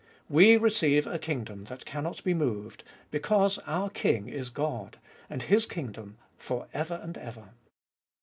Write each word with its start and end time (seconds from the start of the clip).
"We 0.41 0.57
receive 0.57 1.05
a 1.05 1.19
kingdom 1.19 1.65
that 1.65 1.85
cannot 1.85 2.23
be 2.23 2.33
moved," 2.33 2.83
because 3.11 3.59
our 3.67 3.87
King 3.91 4.29
is 4.29 4.49
God, 4.49 4.97
and 5.29 5.43
His 5.43 5.67
kingdom 5.67 6.17
for 6.39 6.67
ever 6.73 6.99
and 7.03 7.19
ever. 7.19 7.49